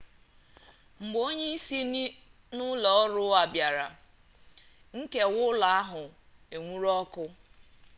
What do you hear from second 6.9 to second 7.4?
ọkụ